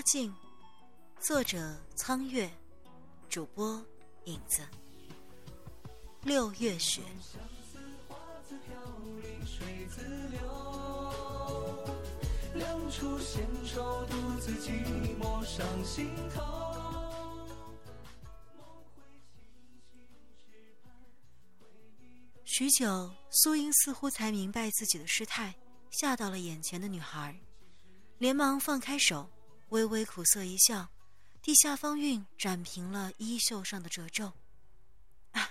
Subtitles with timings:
[0.00, 0.34] 花镜，
[1.20, 2.50] 作者苍月，
[3.28, 3.84] 主播
[4.24, 4.62] 影子。
[6.22, 7.02] 六月雪。
[22.46, 25.54] 许久，苏英似乎才明白自己的失态，
[25.90, 27.38] 吓到了眼前的女孩，
[28.16, 29.28] 连忙放开手，
[29.70, 30.88] 微微苦涩一笑，
[31.42, 34.32] 替夏方韵展平了衣袖上的褶皱。
[35.32, 35.50] 啊，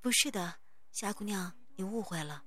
[0.00, 0.58] 不是的，
[0.92, 2.44] 夏姑娘，你误会了。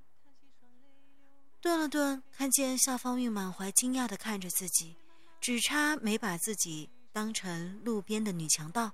[1.60, 4.96] 顿了顿，看见夏方韵满怀惊讶的看着自己，
[5.41, 8.94] 只差没把自己当成路边的女强盗。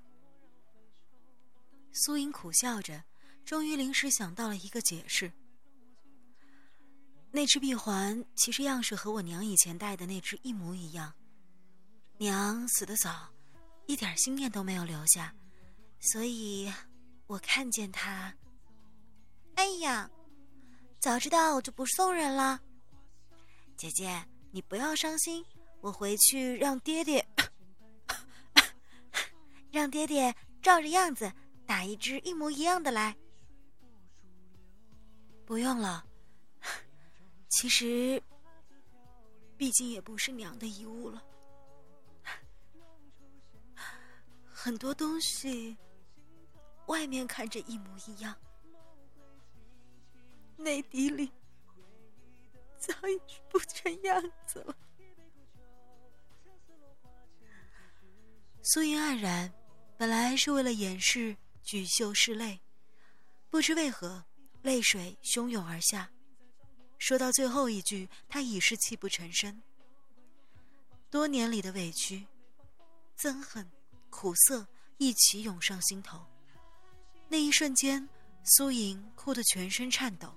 [1.91, 3.03] 苏英苦笑着。
[3.45, 5.33] 终于临时想到了一个解释。
[7.31, 11.11] 那只闭环其实样式和我娘以前戴的那只一模一样。
[12.19, 13.29] 娘死得早，
[13.85, 15.33] 一点心念都没有留下，
[16.01, 16.69] 所以
[17.27, 18.35] 我看见他。
[19.55, 20.11] 哎呀，
[20.99, 22.59] 早知道我就不送人了。
[23.77, 25.45] 姐姐，你不要伤心，
[25.79, 27.25] 我回去让爹爹，
[29.71, 31.31] 让爹爹照着样子
[31.65, 33.15] 打一只一模一样的来。
[35.45, 36.05] 不用了，
[37.47, 38.21] 其实，
[39.55, 41.23] 毕竟也不是娘的遗物了。
[44.61, 45.77] 很多东西，
[46.87, 48.35] 外面看着一模一样，
[50.57, 51.31] 内底里
[52.77, 54.75] 早已是不成样子了。
[58.61, 59.49] 苏英黯然，
[59.97, 62.59] 本来是为了掩饰举袖拭泪，
[63.49, 64.25] 不知为何。
[64.61, 66.11] 泪水汹涌而下，
[66.97, 69.63] 说到最后一句，他已是泣不成声。
[71.09, 72.27] 多年里的委屈、
[73.17, 73.65] 憎恨、
[74.09, 76.25] 苦涩一起涌上心头。
[77.27, 78.07] 那一瞬间，
[78.43, 80.35] 苏莹哭得全身颤抖。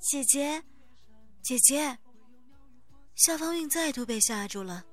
[0.00, 0.62] 姐姐，
[1.42, 1.98] 姐姐。
[3.16, 4.84] 夏方韵再度被吓住了。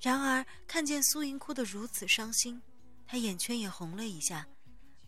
[0.00, 2.60] 然而看见苏莹哭得如此伤心，
[3.06, 4.46] 她眼圈也红了一下。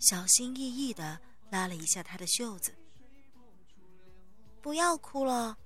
[0.01, 2.75] 小心翼翼的拉了一下她的袖子。
[4.61, 5.57] 不要哭了，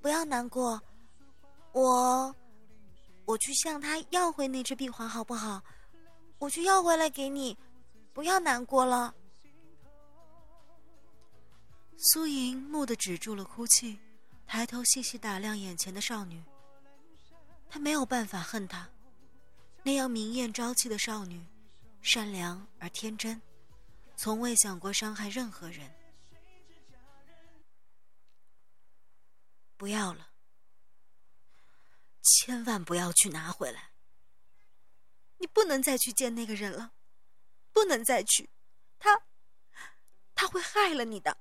[0.00, 0.80] 不要难过，
[1.72, 2.34] 我，
[3.26, 5.62] 我去向他要回那只闭环好不好？
[6.38, 7.56] 我去要回来给你，
[8.12, 9.14] 不要难过了。
[11.98, 13.98] 苏莹蓦地止住了哭泣，
[14.46, 16.44] 抬头细细打量眼前的少女。
[17.68, 18.88] 她没有办法恨她，
[19.82, 21.44] 那样明艳朝气的少女，
[22.02, 23.40] 善良而天真。
[24.14, 25.90] 从未想过伤害任何人。
[29.76, 30.28] 不要了，
[32.26, 33.92] 千万不要去拿回来。
[35.38, 36.92] 你不能再去见那个人了，
[37.72, 38.50] 不能再去，
[38.98, 39.22] 他，
[40.34, 41.38] 他会害了你的。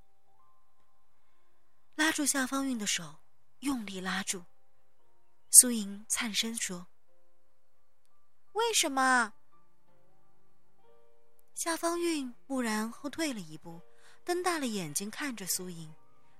[1.95, 3.21] 拉住夏方韵的手，
[3.59, 4.45] 用力拉住。
[5.49, 6.87] 苏莹颤声说
[8.51, 9.33] ：“为什么？”
[11.55, 13.81] 夏方韵蓦然后退了一步，
[14.25, 15.95] 瞪大了眼睛看着苏莹，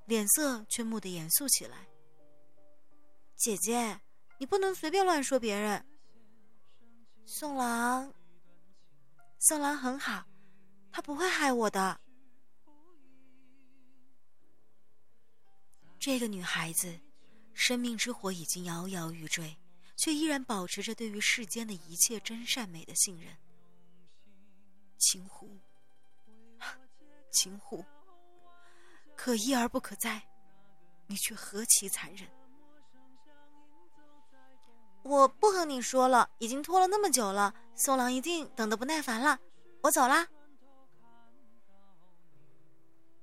[0.05, 1.87] 脸色却蓦地严肃起来。
[3.37, 4.01] 姐姐，
[4.37, 5.85] 你不能随便乱说别人。
[7.25, 8.13] 宋郎，
[9.39, 10.25] 宋郎很好，
[10.91, 11.99] 他不会害我的。
[15.99, 16.99] 这个女孩子，
[17.53, 19.57] 生命之火已经摇摇欲坠，
[19.95, 23.35] 却依然保持着对于世间的一切真善美的信任。
[24.97, 25.49] 青湖，
[27.31, 27.83] 青湖，
[29.15, 30.21] 可一而不可再，
[31.07, 32.29] 你却何其残忍！
[35.05, 39.39] 我不和你说了，已经拖了那么久了，宋郎一定等得不耐烦了。
[39.81, 40.27] 我走啦。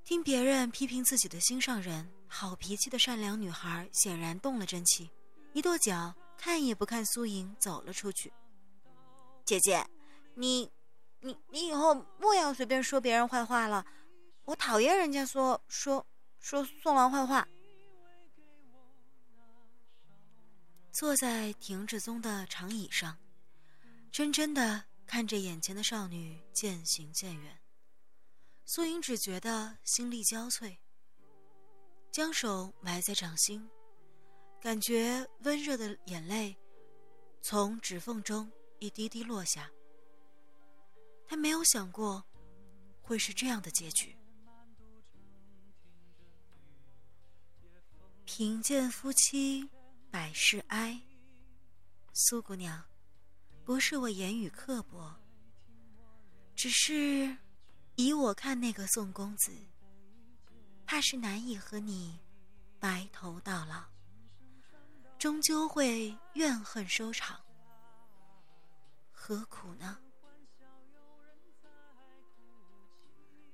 [0.05, 5.11] 听别人批评自己的心上人，好脾气的善良女孩显然动了真气，
[5.53, 8.33] 一跺脚，看也不看苏莹，走了出去。
[9.45, 9.85] 姐姐，
[10.35, 10.71] 你。
[11.25, 13.87] 你你以后莫要随便说别人坏话了，
[14.45, 16.05] 我讨厌人家说说
[16.41, 17.47] 说宋郎坏话。
[20.93, 23.17] 坐在亭之宗的长椅上，
[24.13, 27.59] 怔怔的看着眼前的少女渐行渐远，
[28.67, 30.77] 素英只觉得心力交瘁，
[32.11, 33.69] 将手埋在掌心，
[34.61, 36.55] 感觉温热的眼泪
[37.41, 39.71] 从指缝中一滴滴落下。
[41.27, 42.23] 他没有想过，
[43.01, 44.15] 会是这样的结局。
[48.27, 49.69] 贫贱夫妻
[50.13, 51.01] 百事哀，
[52.13, 52.85] 苏姑娘，
[53.65, 55.11] 不是我言语刻薄，
[56.55, 57.35] 只是
[57.95, 59.51] 以我看，那个宋公子，
[60.85, 62.21] 怕是难以和你
[62.79, 63.85] 白头到老，
[65.19, 67.41] 终究会怨恨收场，
[69.11, 69.99] 何苦呢？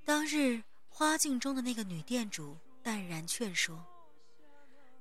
[0.04, 3.86] 当日花镜中的那个女店主淡然劝说，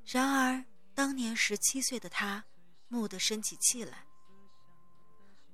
[0.06, 0.64] 然而
[0.98, 2.44] 当年十七岁的他，
[2.90, 4.04] 蓦地生起气来。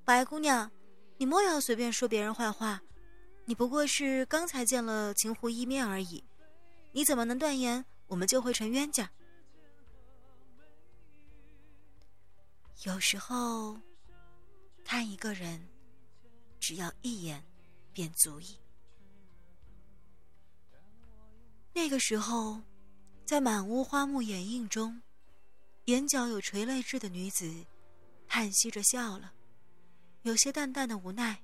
[0.06, 0.72] 白姑娘，
[1.18, 2.82] 你莫要随便说别人坏话，
[3.44, 6.24] 你不过是刚才见了秦湖一面而已，
[6.94, 9.12] 你怎么能断言我们就会成冤家？
[12.86, 13.78] 有时候，
[14.86, 15.68] 看一个人，
[16.58, 17.44] 只要一眼，
[17.92, 18.58] 便足矣。
[21.74, 22.62] 那个时候，
[23.26, 25.02] 在满屋花木掩映中，
[25.86, 27.66] 眼角有垂泪痣的女子，
[28.26, 29.34] 叹息着笑了，
[30.22, 31.44] 有些淡淡的无奈。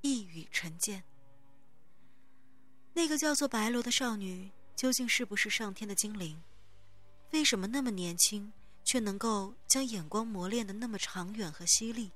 [0.00, 1.02] 一语成谶。
[2.94, 6.40] 那个叫做白罗的少女，究竟是不是上天的精灵？
[7.32, 8.52] 为什么那么年轻，
[8.84, 12.12] 却能够将眼光磨练的那么长远和犀利？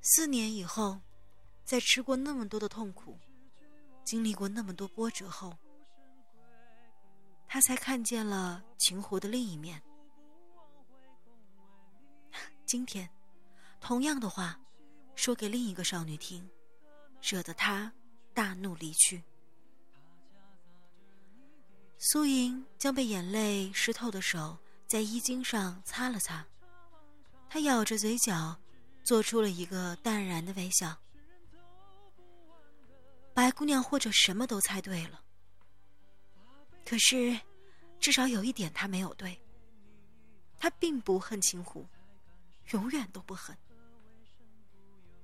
[0.00, 1.00] 四年以后，
[1.64, 3.18] 在吃过那么多的痛苦。
[4.04, 5.56] 经历过那么多波折后，
[7.52, 9.82] 他才看见了秦湖的另一面。
[12.64, 13.06] 今天，
[13.78, 14.58] 同样的话
[15.14, 16.48] 说给另一个少女听，
[17.20, 17.92] 惹得她
[18.32, 19.22] 大怒离去。
[21.98, 24.56] 苏莹将被眼泪湿透的手
[24.86, 26.46] 在衣襟上擦了擦，
[27.50, 28.58] 她咬着嘴角，
[29.04, 30.96] 做出了一个淡然的微笑。
[33.34, 35.21] 白姑娘或者什么都猜对了，
[36.84, 37.38] 可是，
[37.98, 39.40] 至少有一点她没有对。
[40.58, 41.86] 她并不恨秦湖，
[42.70, 43.56] 永远都不恨，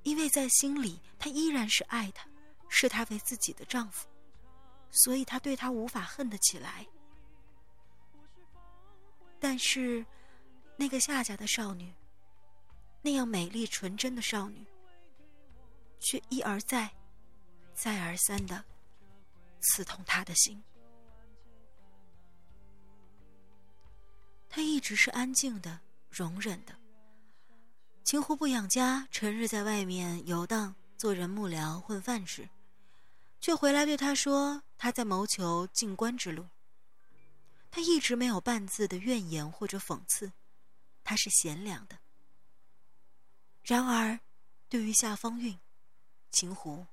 [0.03, 2.29] 因为在心里她依然是爱他，
[2.69, 4.09] 视他为自己的丈夫，
[4.91, 6.87] 所以她对他无法恨得起来。
[9.39, 10.05] 但是，
[10.77, 11.93] 那个夏家的少女，
[13.03, 14.67] 那样美丽纯真的少女，
[16.01, 16.91] 却一而再。
[17.81, 18.65] 再而三的
[19.61, 20.61] 刺痛他的心。
[24.49, 26.75] 他一直是安静的、容忍的。
[28.03, 32.49] 秦湖不养家，成日在外面游荡，做人幕僚混饭吃，
[33.41, 36.49] 却回来对他说他在谋求进官之路。
[37.71, 40.33] 他一直没有半字的怨言或者讽刺，
[41.05, 41.99] 他是贤良的。
[43.63, 44.19] 然而，
[44.69, 45.59] 对于夏方韵，
[46.31, 46.87] 秦湖。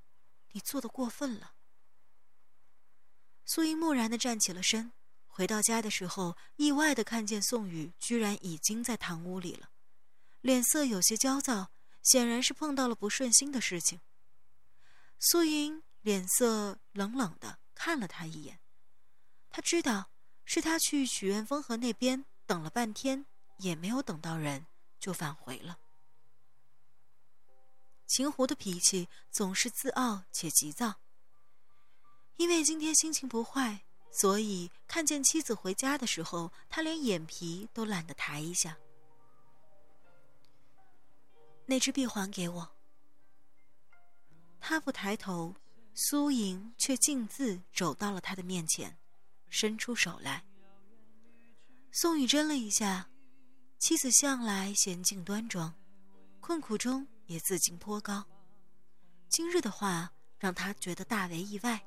[0.52, 1.52] 你做的过分了。
[3.44, 4.94] 苏英木然的站起了身，
[5.36, 9.70] 回到家的时候，意外的看见宋宇居然已经在堂屋里了，
[10.40, 11.72] 脸色有些焦躁，
[12.02, 14.00] 显然是碰到了不顺心的事情。
[15.20, 18.62] 苏英脸色冷冷的看了他一眼，
[19.50, 20.10] 他知道
[20.46, 23.26] 是他去许愿风河那边等了半天，
[23.58, 24.66] 也没有等到人，
[25.02, 25.78] 就返回了。
[28.08, 31.02] 秦湖的脾气总是自傲且急躁。
[32.38, 33.84] 因为今天心情不坏，
[34.18, 38.78] 所以看见妻子回家的时候，他连眼皮都懒得抬一下。
[41.66, 42.72] 那只臂还给我。
[44.62, 45.54] 他不抬头，
[45.94, 48.98] 苏莹却径自走到了他的面前，
[49.50, 50.46] 伸出手来。
[51.92, 53.10] 宋雨怔了一下，
[53.80, 55.74] 妻子向来娴静端庄，
[56.40, 57.06] 困苦中。
[57.28, 58.24] 也自矜颇高，
[59.30, 61.84] 今日的话让他觉得大为意外。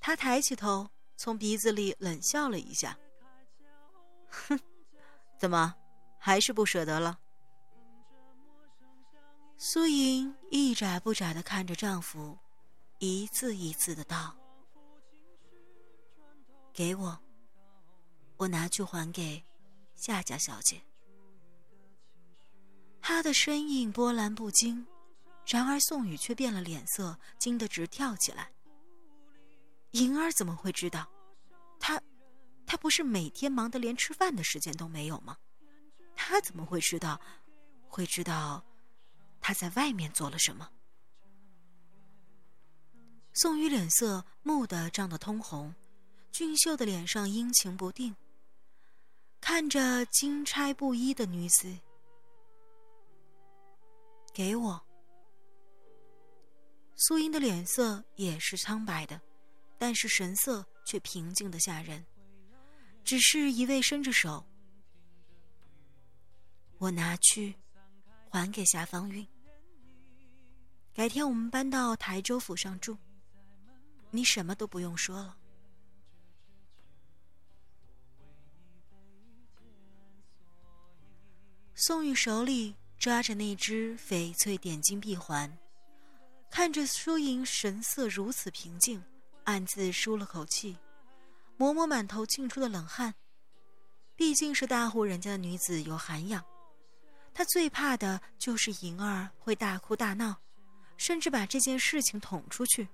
[0.00, 2.96] 他抬起头，从鼻子里冷笑了一下
[4.30, 4.58] ：“哼，
[5.38, 5.74] 怎么，
[6.18, 7.20] 还是不舍得了？”
[9.58, 12.38] 苏莹一眨不眨的看着丈夫，
[12.98, 14.34] 一字一字的道
[16.72, 17.20] ：“给我，
[18.38, 19.44] 我拿去还给
[19.94, 20.80] 夏家小姐。”
[23.02, 24.86] 他的身影波澜不惊，
[25.46, 28.50] 然而宋宇却变了脸色，惊得直跳起来。
[29.92, 31.08] 莹儿怎么会知道？
[31.78, 32.00] 他，
[32.66, 35.36] 他不是每天忙得连吃饭的时间都没有吗？
[36.14, 37.20] 他怎么会知道？
[37.88, 38.64] 会知道
[39.40, 40.70] 他在外面做了什么？
[43.32, 45.74] 宋宇脸色蓦地涨得通红，
[46.30, 48.14] 俊秀的脸上阴晴不定，
[49.40, 51.78] 看着金钗布衣的女子。
[54.32, 54.80] 给我。
[56.94, 59.20] 苏英的脸色也是苍白的，
[59.80, 62.04] 但是神色却平静的吓人。
[63.02, 64.44] 只是一位伸着手，
[66.76, 67.56] 我拿去
[68.28, 69.26] 还给夏方韵。
[70.92, 72.98] 改天我们搬到台州府上住，
[74.10, 75.38] 你什么都不用说了。
[81.74, 85.58] 宋玉手里抓着那只翡翠点金闭环，
[86.50, 89.02] 看着苏莹神色如此平静，
[89.50, 90.78] 暗自舒了口气，
[91.56, 93.12] 抹抹满头沁出的冷汗。
[94.14, 96.44] 毕竟是大户人家的女子，有涵养。
[97.34, 100.40] 她最怕的就是莹儿会大哭大闹，
[100.96, 102.88] 甚至把这件事情捅出去。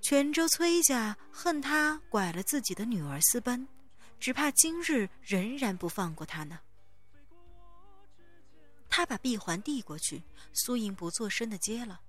[0.00, 3.68] 泉州崔家恨他拐了自己的女儿私奔，
[4.18, 6.58] 只怕今日仍然不放过他呢。
[8.88, 10.22] 他把闭环递过去，
[10.52, 12.00] 苏莹不作声的接了，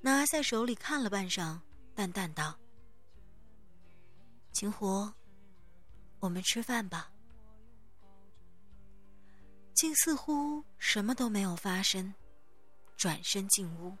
[0.00, 1.60] 拿在手里看了半晌，
[1.98, 2.56] 淡淡道
[4.54, 5.12] ：“秦湖，
[6.20, 7.10] 我们吃饭吧。”
[9.74, 12.14] 竟似乎什么都没有发生，
[12.96, 13.98] 转身进屋。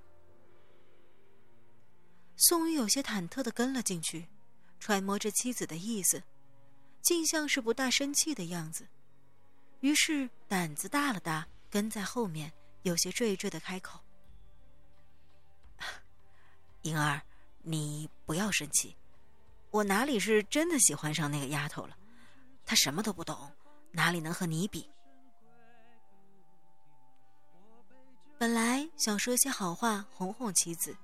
[2.36, 4.28] 宋玉有些忐忑的跟了进去，
[4.78, 6.22] 揣摩着妻子的意思，
[7.02, 8.86] 竟像是不大生气的样子，
[9.80, 11.48] 于是胆子大了大。
[11.68, 12.52] 跟在后面，
[12.82, 13.98] 有些惴惴的开口
[16.82, 17.20] ：“莹儿，
[17.62, 18.96] 你不要生气，
[19.70, 21.96] 我哪里是真的喜欢上那个丫头了？
[22.64, 23.50] 她什么都不懂，
[23.90, 24.88] 哪里能和你比？”
[28.38, 30.96] 本来想说些好话哄哄妻子，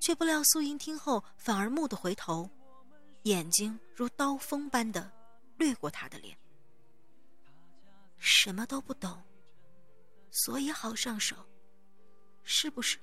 [0.00, 2.50] 却不料素英听后反而蓦地回头，
[3.22, 5.10] 眼睛如刀锋般的
[5.56, 6.36] 掠过他的脸。
[8.18, 9.22] 什么都不懂。
[10.34, 11.36] 所以好上手，
[12.42, 12.98] 是不是？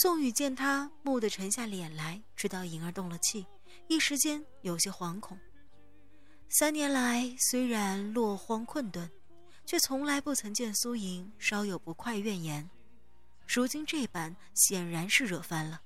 [0.00, 3.44] 宋宇见他蓦地沉下脸来，知道莹儿动了气，
[3.88, 5.36] 一时间有些惶恐。
[6.48, 9.10] 三年来虽然落荒困顿，
[9.66, 12.70] 却从来不曾见苏莹稍有不快怨言，
[13.44, 15.82] 如今这般显然是惹翻了。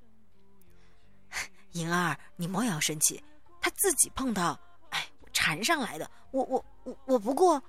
[1.73, 3.25] 莹儿，你莫要生气，
[3.62, 6.11] 他自己碰到，哎，缠上来的。
[6.33, 7.62] 我我我我不过。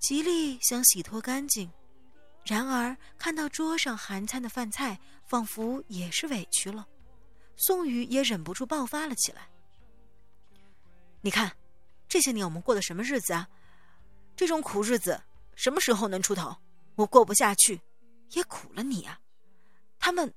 [0.00, 1.72] 极力想洗脱干净，
[2.46, 6.86] 然而看到桌上寒餐的饭菜，仿佛也是委屈了。
[7.56, 9.48] 宋宇也忍不住爆发了起来
[11.22, 11.56] ：“你看，
[12.08, 13.48] 这些年我们过的什么日子啊？
[14.36, 15.20] 这种苦日子
[15.56, 16.56] 什么时候能出头？
[16.94, 17.80] 我过不下去，
[18.30, 19.20] 也苦了你啊！
[19.98, 20.32] 他们，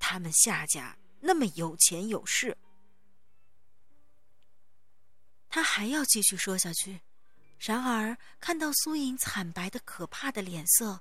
[0.00, 2.56] 他们夏家那么有钱有势。”
[5.48, 7.00] 他还要继续说下去。
[7.58, 11.00] 然而，看到苏莹惨白的可怕的脸色，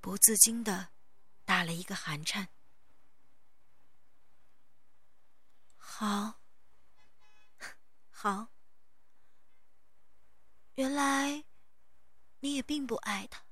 [0.00, 0.88] 不自禁的
[1.44, 2.48] 打了一个寒颤。
[5.76, 6.40] 好，
[8.10, 8.48] 好，
[10.74, 11.44] 原来
[12.40, 13.44] 你也并不爱他，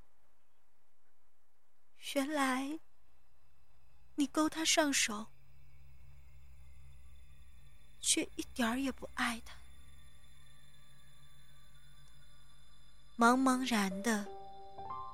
[2.15, 2.81] 原来
[4.15, 5.27] 你勾他上手，
[8.01, 9.55] 却一点儿也不爱他。
[13.19, 14.25] 茫茫然的，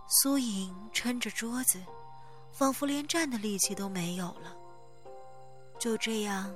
[0.07, 1.83] 苏莹撑着桌子，
[2.53, 4.55] 仿佛连站的力气都没有了。
[5.79, 6.55] 就这样，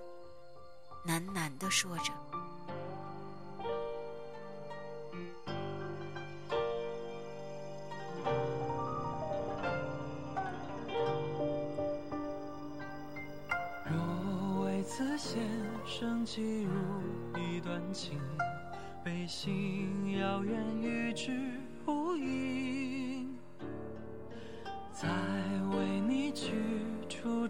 [1.06, 2.12] 喃喃的说着
[13.84, 15.38] ：“若为此先
[15.86, 16.72] 生记入
[17.40, 18.20] 一段情。”
[19.04, 21.30] 背信遥远，与之
[21.86, 22.97] 呼应。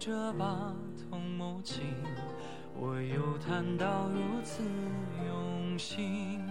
[0.09, 1.83] 这把桐木琴，
[2.73, 4.63] 我又弹到如此
[5.27, 6.43] 用心。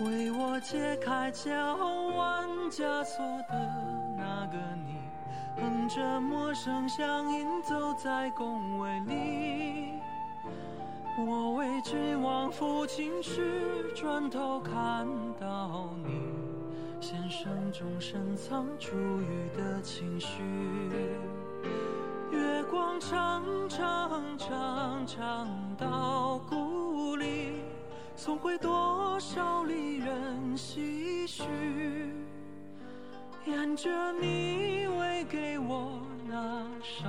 [0.00, 1.52] 为我解开脚
[2.16, 3.54] 腕枷锁的
[4.18, 4.96] 那个你，
[5.62, 9.92] 哼着陌生乡音，走在宫闱里。
[11.16, 15.06] 我为君王抚琴时，转头看
[15.38, 16.10] 到你，
[17.00, 20.42] 弦声中深藏珠玉的情绪。
[23.00, 27.62] 长长长长到故里，
[28.14, 31.42] 送回多少离人唏嘘。
[33.46, 37.08] 沿着你喂给我那烧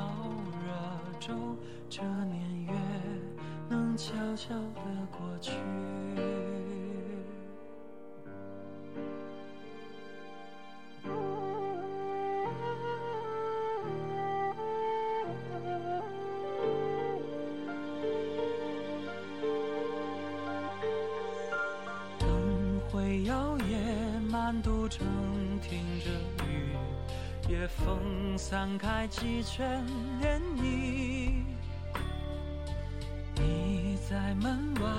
[0.65, 1.35] 热粥，
[1.89, 2.71] 这年月。
[3.69, 4.81] 能悄悄地
[5.11, 5.51] 过去。
[29.21, 29.85] 几圈
[30.19, 31.31] 涟漪。
[33.35, 34.89] 你在门外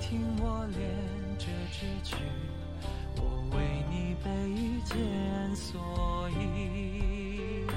[0.00, 0.90] 听我练
[1.38, 2.16] 这支曲，
[3.18, 3.22] 我
[3.56, 4.98] 为你备一件
[5.54, 7.68] 蓑衣。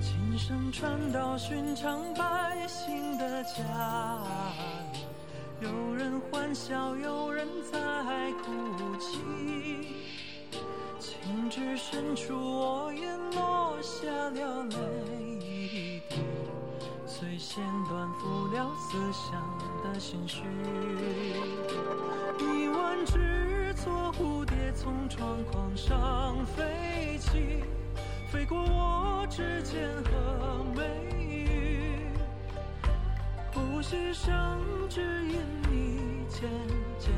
[0.00, 3.60] 琴声传到寻常百姓的家
[4.94, 5.00] 里。
[5.60, 7.78] 有人欢笑，有人在
[8.42, 9.18] 哭泣。
[10.98, 15.23] 情至深处，我也落下了泪，
[17.54, 19.40] 剪断付了思乡
[19.84, 20.42] 的心绪。
[22.40, 27.62] 一万只做蝴蝶从窗框上飞起，
[28.32, 30.82] 飞过我指尖和眉
[31.24, 32.08] 宇，
[33.52, 34.34] 呼吸声
[34.90, 35.38] 只因
[35.70, 36.50] 你渐
[36.98, 37.12] 渐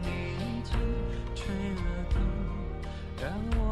[0.00, 0.78] 宁静，
[1.34, 2.16] 吹了灯，
[3.20, 3.63] 让我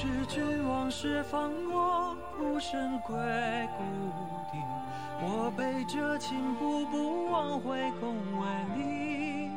[0.00, 3.14] 是君往事放我孤身归
[3.76, 3.84] 故
[4.50, 4.56] 地，
[5.20, 8.46] 我背着琴步步往回宫闱
[8.78, 9.50] 里。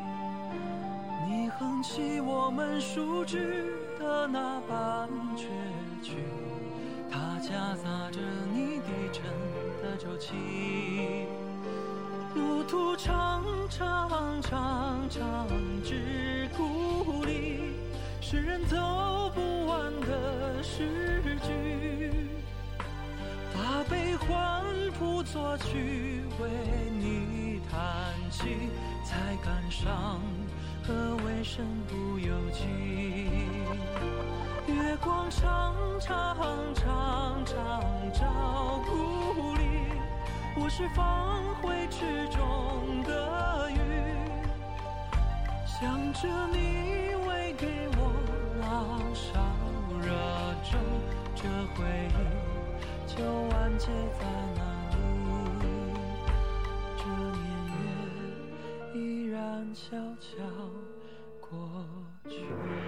[1.25, 5.07] 你哼起我们熟知的那半
[5.38, 5.47] 阙
[6.03, 6.17] 曲，
[7.10, 8.19] 它夹杂着
[8.51, 9.23] 你低沉
[9.82, 11.25] 的酒气。
[12.36, 15.47] 路途长长长长
[15.86, 16.72] 至故，
[18.34, 18.76] 是人走
[19.36, 22.32] 不完的诗句。
[23.54, 24.65] 把悲欢
[24.98, 26.50] 谱作曲，为
[26.98, 27.80] 你弹
[28.32, 28.72] 起，
[29.06, 30.19] 才感伤
[30.82, 32.63] 何为身不由己。
[34.65, 36.36] 月光长长
[36.74, 37.84] 长长
[38.15, 39.62] 照故里。
[40.58, 43.78] 我是放回池中的鱼，
[45.67, 47.02] 想着你
[51.43, 54.23] 这回忆就完结在
[54.56, 54.62] 那
[55.60, 55.67] 里
[56.95, 57.03] 这
[57.38, 60.41] 年月依然悄悄
[61.41, 61.86] 过
[62.29, 62.83] 去